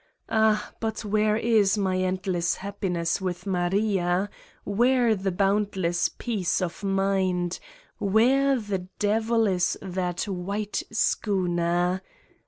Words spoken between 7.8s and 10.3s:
where the devil is that